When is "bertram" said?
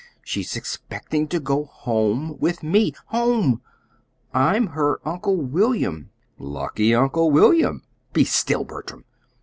8.63-9.05